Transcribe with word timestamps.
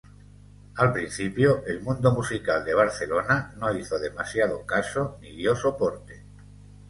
Al 0.77 0.93
principio, 0.93 1.63
el 1.67 1.81
mundo 1.81 2.11
musical 2.11 2.65
de 2.65 2.73
Barcelona 2.73 3.53
no 3.57 3.71
hizo 3.77 3.99
demasiado 3.99 4.65
caso 4.65 5.19
ni 5.21 5.31
dio 5.35 5.55
soporte. 5.55 6.23